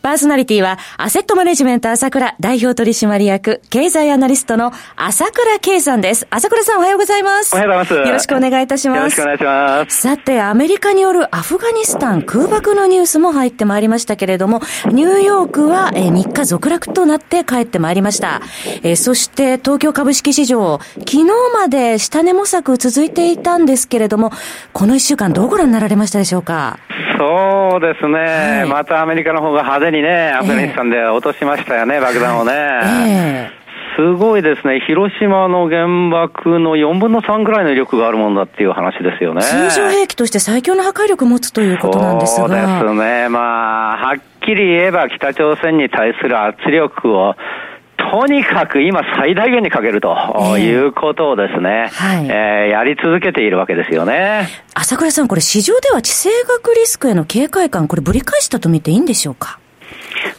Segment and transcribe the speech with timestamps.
[0.00, 6.26] パーソナリティは、アセットマネジメント朝倉代表取締役、経済アナリストの朝倉慶さんです。
[6.30, 7.52] 朝倉さんおはようございます。
[7.54, 8.08] おはようございます。
[8.08, 8.98] よろしくお願いいたします。
[8.98, 10.00] よろしくお願いします。
[10.00, 18.40] さて、アメリカによるアフガニスタン空爆のニュースも入ってまいりましたけれども、ニューヨークは、え3日続落となって帰ってまいりました。
[18.84, 24.30] えそして、東京株式市場、昨日まで下値模索続いていたんですけれども、
[24.72, 26.78] この1週間どうご覧になられましたでしょうか？
[27.18, 32.52] そうですね、はい、またアメリカの方が派手にね、アフガニスタンで落としましたよね、えー、爆弾をね。
[32.52, 33.58] えー
[33.98, 34.78] すごいですね。
[34.86, 39.42] 広島の原爆の4分の3ぐらいの威力があるもんだっていう話ですよね。
[39.42, 42.46] 通常兵器として最強の破壊力を持つということなんですが。
[42.46, 43.28] そうですね。
[43.28, 47.34] まあ、はっきり言えば北朝鮮に対する圧力を
[48.10, 52.26] とにかく今最大限にかけるということをですね、えー、はい。
[52.26, 54.48] えー、やり続けているわけですよね。
[54.74, 59.57] 朝倉さん、これ市場では地政学リスクへの警戒感、これぶり返したと見ていいんでしょうか？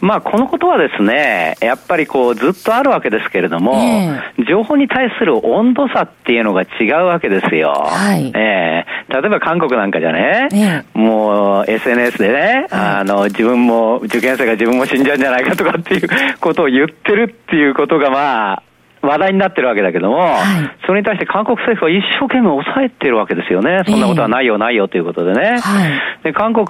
[0.01, 7.73] まあ、このことはですね、やっぱりこう、ずっとあるわけですけれども、えー、情報に対する温度差っていうのが違うわけですよ。
[7.73, 8.31] はい。
[8.35, 18.63] えー、例えば韓国なんかじゃね、えー、もう SNS でね、あの、自分も、受験生が自分も死んじゃうんじゃないかとかっていうことを言ってるっていうことがまあ、
[19.01, 23.83] 話題になってるわけだけども、はい、それに対して韓国政府は一生懸命抑えてるわけですよね。
[23.85, 25.59] そんなことはないよ、ないよということでね。
[25.59, 25.87] は
[26.21, 26.65] い、で韓国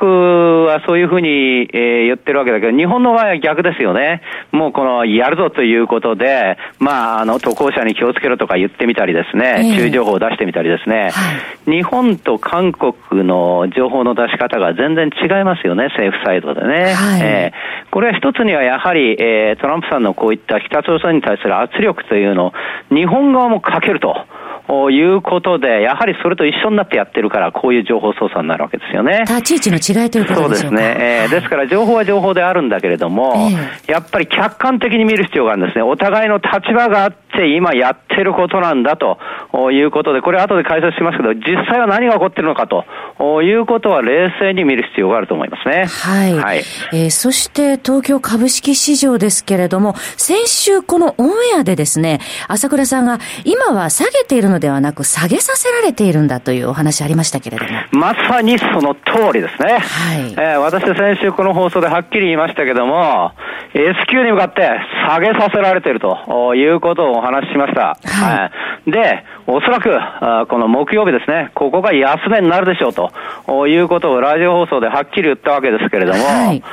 [0.65, 4.21] はそういうふうに、えー、言ってるわけだけど、日本の場合は逆ですよね。
[4.51, 11.09] もうこの、やるぞということで、まあ、あの、渡航者に気をつけろとか言ってみたりですね、注意情報を出してみたりですね、は
[11.67, 12.93] い、日本と韓国
[13.23, 16.93] の情報の出し方が全然違いますよね、政府サイドでね。
[16.93, 22.53] はい、えー、これは一つにはやはり、えー、トランプさんのこういった北朝鮮に対する圧力といういうのを
[22.89, 24.15] 日本側もかけると。
[24.91, 29.21] いうことで、やはりそれと一緒になってやってるから、こういう情報操作になるわけですよね。
[29.21, 30.97] 立ち位置の違いということでしょうかそうですね。
[30.99, 35.81] えー、ですから、情報は情報であるんだけれども、えー、やっぱり客観的に見る必要があるんですね。
[35.81, 37.17] お互いの立場があって、
[37.47, 39.17] 今やってることなんだと
[39.71, 42.85] いうことで、これ後で解説しますけど、実際は何が起こってるのかと
[43.41, 45.85] いうことは冷静に見る必要があると思いますね。
[45.85, 46.35] はい。
[46.35, 46.57] はい、
[46.93, 57.71] えー、そして東京株式市場ですけれども、先週このオンエアでですね、朝倉さんが今は下げているのではなく下げさせられているんだというお話ありましたけれども。
[57.91, 59.79] まさにその通りですね。
[59.79, 60.33] はい。
[60.33, 63.31] えー、私先週この放送ではっきり言いましたけども、
[63.73, 64.69] S q に向かって
[65.07, 67.97] 下げさせられているということをお話ししました。
[68.03, 68.51] は
[68.87, 68.91] い。
[68.91, 69.89] で、おそらく、
[70.47, 76.63] この木曜日ですね、ここが安値になるでしょうということをラジオ放送ではっきり言ったわけですけれども、はい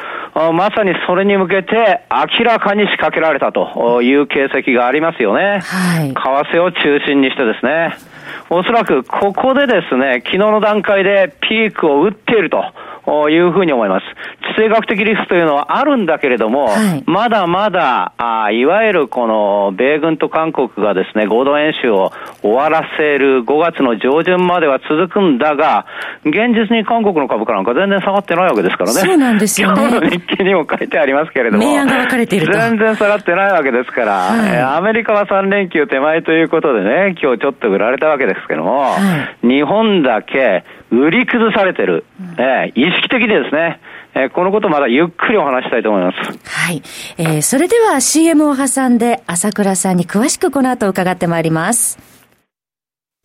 [0.53, 5.61] まさにそれに向けて明らかに仕掛けられたという形跡がありますよね。
[5.61, 6.13] はい。
[6.13, 7.97] 為替を中心にしてですね。
[8.51, 12.63] おそらくここでですね、昨日の段階でピークを打っていると。
[13.31, 14.07] いうふうに思います。
[14.43, 22.13] 地政学的リスクというのはあるんだけれども、はい、まだまだあ、いわゆるこの米軍と韓国がですね、合同演習を
[22.43, 25.87] 終わらせる5月の上旬までは続くんだが、
[26.25, 29.01] 現実に韓国の株価なんか全然下がってないわけですからね。
[29.01, 29.83] そうなんですよね。
[29.83, 31.65] 今日の日記にも書いてありますけれども。
[31.65, 38.97] 明暗が分かれている全然下がってないわけですから、はい、アメリカは3連休手前ということでね、今日ちょっと売られたわけですけども、は
[39.45, 43.81] い、日本だけ売り崩されてる、うん、えー、意識的にですね、
[44.15, 46.19] えー、このことまだゆっくりお話したいと思います。
[46.49, 46.83] はい。
[47.19, 52.16] えー、それでは CM を挟んで朝倉さんに詳しくこの後伺ってまいります。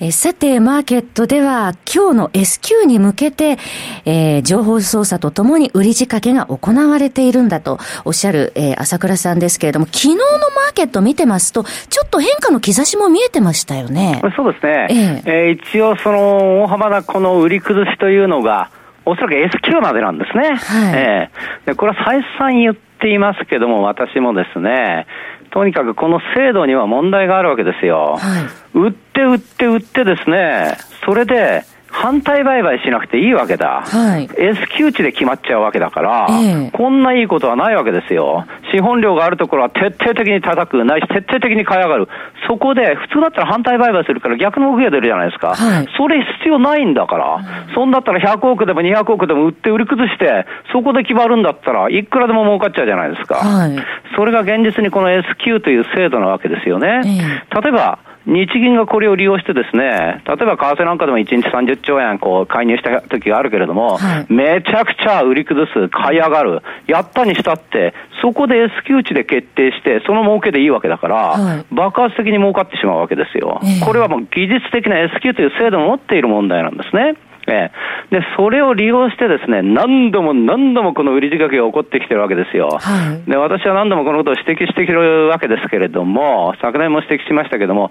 [0.00, 3.58] えさて、マーケットでは今日の S q に向けて、
[4.04, 14.22] えー、情報操作とともに売り仕掛けが行われているんだとおっしゃる、えー、朝倉さんですけれども、昨日のマーケット見てますと、ちょっと変化の兆しも見えてましたよね。
[14.36, 14.86] そうですね。
[14.88, 18.70] えー、えー、一応その大幅なこの売り崩しというのが、
[19.04, 20.54] おそらく S q までなんですね。
[20.54, 25.08] はい、えー、でこれは再三言っていますけども、私もですね、
[25.50, 28.16] とにかくこの制度には問題があるわけですよ。
[28.18, 28.40] は
[28.74, 31.64] い、売って売って売ってですね、それで、
[31.98, 33.82] 反対売買しなくていいわけだ。
[33.84, 34.28] はい。
[34.36, 38.46] S q 値で決まっちゃうわけだから、えー、こんないいことはないわけですよ。
[38.72, 42.08] 資本量があるところは徹底的に叩く、ないし徹底的に買い上がる。
[42.46, 45.56] そこで、普通だったら反対売買するから逆の動きが出るじゃないですか。
[45.56, 47.40] はい、それ必要ないんだから。
[47.74, 53.36] そんだったら100億でも200億でも売って売り崩して、そこで決まるんだったらいくらでも儲かっちゃうじゃないですか。
[53.36, 53.76] はい。
[54.14, 57.02] それが現実にこの S q という制度なわけですよね。
[57.04, 57.98] えー、例えば、
[58.28, 73.60] 日銀がこれを利用してですね、例えば為替なんかでも1日30兆円こう介入した時があるけれども、はい、めちゃくちゃ売り崩す、買い上がる、やったにしたって、そこで S q 値で決定して、その儲けでいいわけだから、はい、爆発的に儲かってしまうわけですよ。
[73.62, 77.16] えー、これはもう技術的な S q という制度を持っている問題なんですね。
[77.52, 77.70] え
[78.10, 82.68] で、それを利用してですね、何度も何度もこの売り仕掛けが起こってきてるわけですよ。
[82.80, 87.90] はい、で、私は何度もこのことを指摘してきてるわけですけれども、昨年も指摘しましたけども、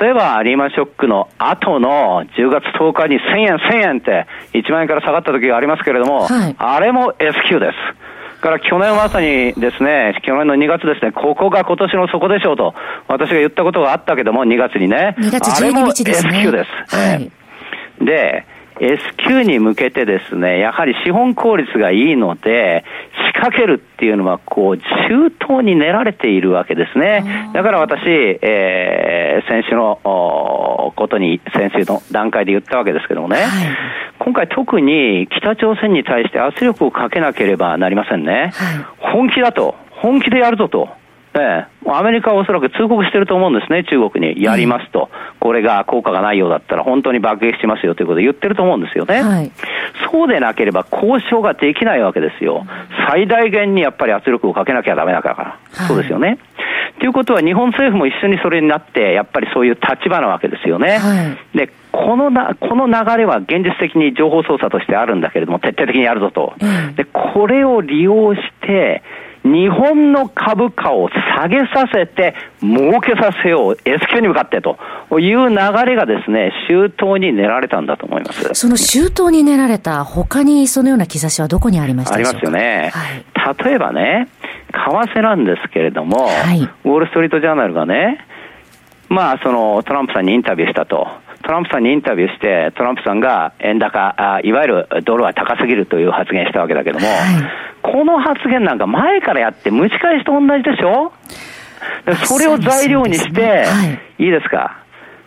[0.00, 8.08] 例えばリーマンショックの後の10月10日に1000円、1000円って1万円から下がった時がありますけれども、はい、あれも S q です。
[8.40, 12.74] から去年まさにですね、去年の2月ですね、ここが今年の底でしょうと、
[13.08, 15.16] 私が言ったことがあったけども、2月にね。
[15.18, 16.30] 2月12日ですね。
[16.30, 16.96] あれも S q です。
[16.96, 17.30] はい、
[18.04, 18.46] で、
[18.80, 22.84] S q に向けてですね、やはり資本効率がいいので、
[23.26, 24.76] 仕掛けるっていうのは、こう、
[25.08, 27.50] 周到に練られているわけですね。
[27.52, 33.46] だから私、えー、先週のことに、先週の段階で言ったわけですけどもね、はい、
[34.18, 38.52] 今回特に北朝鮮に対して圧力をかけなければなりませんね。
[38.54, 40.97] はい、本気だと、本気でやるぞと。
[41.40, 44.42] ええ、アメリカはおそらく通告してると思うんですね、中国に。
[44.42, 49.22] やりますと、これが効果がないようだったら、本当に爆撃しますよということで言ってると思うんですよね。
[49.22, 49.50] はい、
[50.10, 52.66] そうでなければ交渉ができないわけですよ。
[53.08, 55.34] 最大限にやっぱり圧力をかけなきゃだめだから。
[55.36, 56.38] はい、そうですよね。
[57.00, 60.98] ということは、日本政府も一緒にそれになって、やっぱりそういう立場なわけですよね。
[60.98, 66.54] はい、でこのな、この流れは現実的に情報操作としてあるんだけれども、徹底的にやるぞと。
[66.96, 69.02] で、これを利用して、
[69.52, 74.78] 日本の株価を下げさせて、儲けさせよう、S q に向かってと
[75.18, 75.56] いう流
[75.86, 78.54] れがですね、周到に練られたんだと思います。
[78.54, 82.90] その周到に練られた、他にそのような兆しはどこにありましたありますよね。
[82.92, 84.28] はい、例えばね、
[84.72, 88.24] 為替なんですけれども、はい、ウォール・ストリート・ジャーナルがね、
[89.08, 91.08] まあ、そのトランプさんにインタビューしたと。
[91.42, 97.16] トランプさんにインタビューして、トランプさんが円高、あいわゆるドルは高すぎるという発言したわけだけども、はい、
[97.90, 101.12] この発言なんか前からやって蒸し返しと同じでしょ？
[102.24, 103.48] それを材料にして、ね。
[103.66, 104.82] はい、いいですか、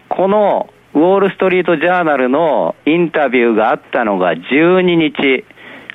[0.09, 5.45] このウォール・ストリート・ジャーナルのインタビューがあったのが12日、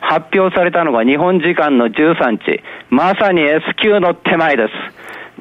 [0.01, 4.73] 発表されたのが日本時間の13日、まさに S q の手前です。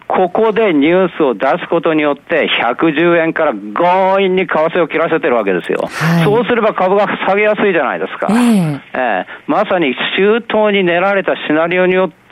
[0.07, 5.87] ここでニュースを出すことによって、110円から強引に為替を切らせてるわけですよ。
[5.87, 8.27] はい、そうすれば株が下げやすいじゃないですか。
[8.29, 12.24] えー、えー、まさに周到に練られたシナリオによって、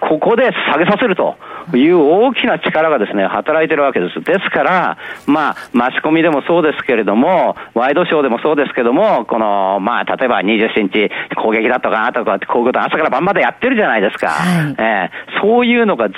[0.00, 1.36] ここで下げさせると。
[1.74, 4.20] いう大きな力がですね、働いてるわけです。
[4.20, 14.28] ですから、まあ、マスコミでもそうですけれども、ワイドショーでもそうですけども、この、まあ、例えば27日攻撃だとか、とか、こういうこと朝から晩までやってるじゃないですか。
[14.28, 16.14] はい、えー、そういうのがず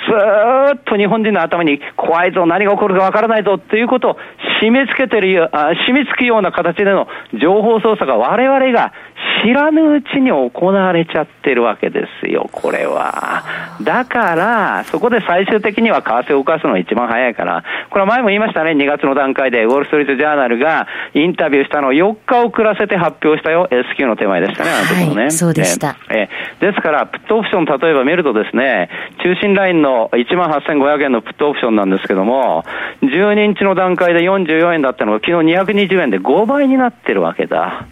[0.75, 4.17] っと日本人の頭に怖いぞ、何が起こるかわからないぞっていうことを
[4.61, 7.07] 締め付けてる、あ締め付くような形での
[7.41, 8.93] 情報操作が我々が
[9.43, 13.43] 知らぬうちに行われちゃってるわけですよ、これは。
[13.81, 25.31] だから、そこで最終的には為替を動かすのが一番早いから、これは前も言いましたね、2月の段階で、ウォール・ストリート・ジャーナルがインタビューしたのを4日遅らせて発表したよ、S q の手前でしたね、あのところね。
[25.31, 25.95] そうでした。
[26.09, 28.89] えー、ですから、プットオプション、例えば見るとですね、
[29.23, 32.65] 中心ラインの1万8500円のプットオプションなんですけども、
[33.01, 37.85] 12日の段階で44円だったのが、昨日220円で5倍になってるわけだ。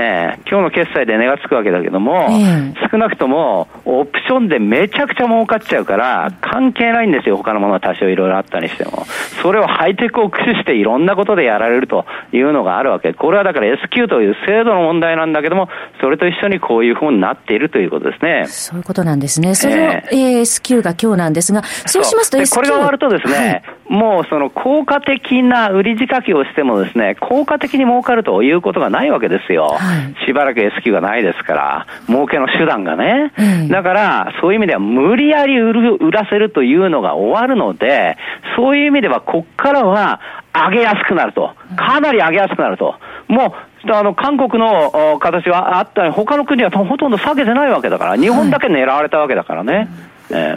[0.00, 9.06] えー、今日の決済で値がつくわけだけども、えー、少なくともオプションでめちゃくちゃ儲かっちゃうから、関係ないんですよ、他のものは多少いろいろあったにしても。
[9.42, 13.12] それをハイテクを駆使していろんなことでやられるというのがあるわけ。
[13.12, 15.68] これはだから S q という制度の問題なんだけども、
[16.00, 18.44] それと一緒にこういうふうになっているということですね。
[18.46, 19.56] そういうことなんですね。
[19.56, 29.76] それを、えー、S q が今日なんですが、そうしますと S q これが終わるとですね、はいもうその効果的な売り仕掛けをしてもですね、効果的に儲かるということがないわけですよ。
[29.78, 33.32] はい、しばらく S q がないですから、儲けの手段がね。
[33.38, 38.16] うん、だから、そういう意味では無理やり売る売らせるというのが終わるので、
[38.56, 40.20] そういう意味ではこっからは
[40.52, 41.52] 上げやすくなると。
[41.76, 42.94] かなり上げやすくなると。
[43.28, 43.54] も
[43.86, 49.88] う、あの、韓国の形はあったり、他の国はほとんど下げてないわけだから、日本だけ狙われたわけだからね。
[50.30, 50.56] え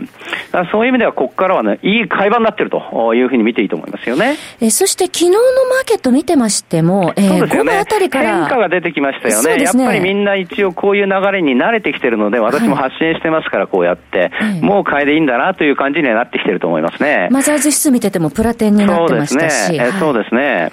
[0.51, 4.35] ー、そういう意味では、ここからはね、いい会話になっているというふうに見ていいと思いますよね。
[4.59, 7.77] えそして、昨日のマーケット見てましても、えー、そうですよね。
[7.77, 9.57] あたりから変化が出てきましたよね。
[9.57, 17.29] ねやっぱりみんな一応こういう流れに慣れてきてるので、私も発信してますから、こうやって、はい、もう買いでいいんだなという感じにはなってきてると思いますね。
[17.31, 19.67] マザーズ指数見ててもプラテンになってましたし。
[19.67, 19.79] そうですね。
[19.79, 20.71] はい、そうですね。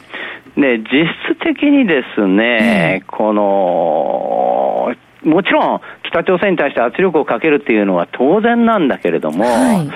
[0.59, 9.91] で、実質的にですね、この、もちろん北朝鮮に対して圧力をかけるっていうのは当然なんだけれども、はい、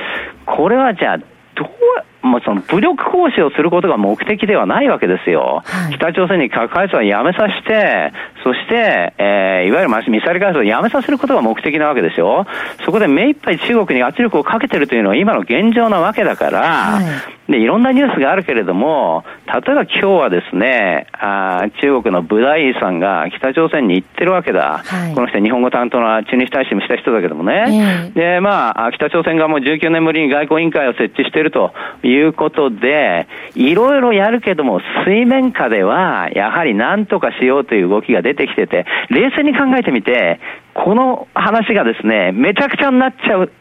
[0.47, 1.25] これはじゃあ、ど
[1.64, 5.62] う、もうその武力行使をすることが目的ではないわけですよ。
[5.64, 8.12] はい、北朝鮮に核開発はやめさせて、
[8.45, 12.47] そして、えー、いわゆるミサイル開発をやめさせることが目的なわけですよ。
[12.85, 24.83] そこで目いっぱい中国に圧力をかけてるというのは今の現状なわけだから、はい、で、いろんなニュースがあるけれども、例えば今日はですね、あ中国のブダイさんが北朝鮮に行ってるわけだ。
[24.85, 28.13] はい、この人日本語担当の駐日大使もした人だけどもね。
[28.15, 31.73] で、まあ、北朝鮮がもう19年ぶりに外交委員会を設置していると
[32.05, 40.39] いうことで、いろいろやるけども、水面下では、やはり何とかしようという動きが出てきてて、冷静に考えてみて、
[40.75, 43.53] この話がですね、めちゃくちゃになっちゃう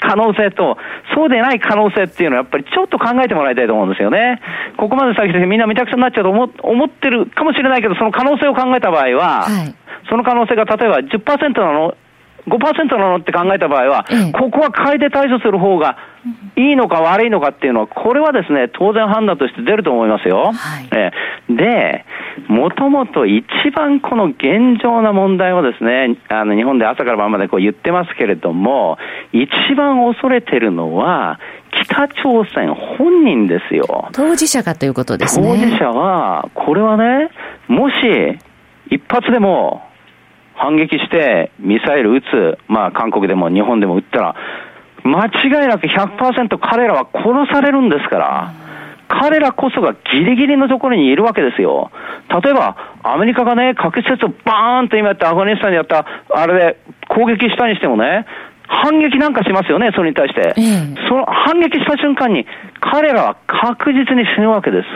[0.00, 0.76] 可能性と、
[1.14, 4.40] そうでない可能性っていうのはやっぱりちょっと考えてもらいたいと思うんですよね。
[4.76, 9.74] ここまで先生みんなめちゃくちゃになっちゃうと思思ってるかもしれないけど、その可能性を考えた場合は、はい、
[10.08, 11.94] その可能性が例えば10%なの、
[12.46, 15.98] 5%なのって考えた場合は、ここは買いで対処する方が
[16.56, 20.52] いいのか悪いのかっていうのは、これはですね、当然判断として出ると思いますよ。
[20.52, 21.10] はい、え
[21.50, 22.04] で、
[22.48, 28.98] もともと一番この現状な問題をですね、あの日本で朝から晩までこう言ってますけれども、
[29.32, 31.40] 一番恐れてるのは、
[31.84, 34.08] 北朝鮮本人ですよ。
[34.12, 35.48] 当事者がということですね。
[35.48, 37.30] 当事者は、これはね、
[37.66, 37.94] もし、
[38.90, 39.82] 一発でも
[40.54, 44.36] 反撃してミサイル撃つ、まあ韓国でも日本でも撃ったら、
[45.04, 48.52] 間違いなく100%彼らは殺されるんですから、
[49.08, 51.90] 彼らこそがギリギリのところにいるわけですよ。
[52.28, 58.26] 例えば、アメリカがね、核施設をバーンと今やったアフガニスタンでやった、あれで攻撃したにしてもね、
[58.68, 60.54] 反撃なんかしますよね、それに対して。
[61.08, 62.46] その反撃した瞬間に、
[62.80, 64.86] 彼らは確実に死ぬわけです。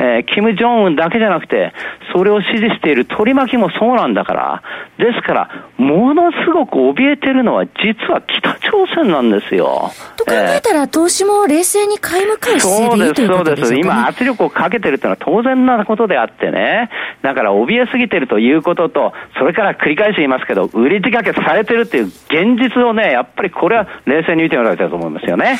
[0.00, 1.74] えー、キム・ジョンウンだけじゃなくて、
[2.14, 4.62] それを支持している取り巻きもそうなんだから、
[4.96, 9.90] ですから、ものすごく怯えてるのは、実は北朝鮮なんですよ。
[10.16, 13.74] と考えたら、えー、投資も冷静に買い向かう姿勢でいいそうです、そうです。
[13.76, 16.88] 今、圧力をかけてるっていうのは当然なことであってね。
[17.20, 25.58] だから、怯えすぎてるということと、それから繰り返し言いますけど、売り仕掛けされてるっていう現実をね、やっぱりこれは冷静に見てもらいたいと思いますよね。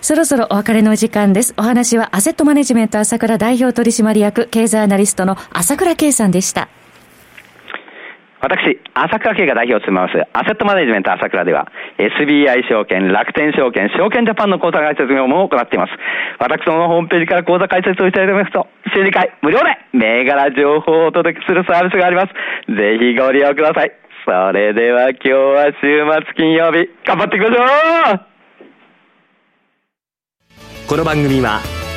[0.00, 1.54] そろそろお別れの時間です。
[1.56, 6.68] お話はアセットマネジメント朝倉代表取締役経済アナリストの朝倉圭さんでした。
[8.40, 11.66] 私、朝倉慶が代表を務めます、アセットマネジメント朝倉では、
[11.98, 15.92] SBI 証券、楽天証券、証券ジャパンの口座開設業務を行っています。
[16.38, 22.28] 私どものホームページから口座開設をいただきますと、週2回無料で銘柄情報をお届けするサービスがあります。
[22.70, 23.92] ぜひご利用ください。
[24.24, 28.20] それでは今日は週末金曜日、頑張っていきましょう
[30.88, 31.75] この番組は、